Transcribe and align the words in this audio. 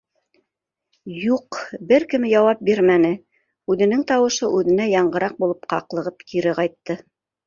Юҡ, 1.23 1.57
бер 1.91 2.05
кем 2.13 2.23
яуап 2.29 2.63
бирмәне, 2.69 3.11
үҙенең 3.73 4.01
тауышы 4.13 4.49
үҙенә 4.61 4.87
яңғыраҡ 4.93 5.37
булып 5.45 5.69
ҡаҡлығып 5.75 6.25
кире 6.33 6.55
ҡайтты. 6.61 6.97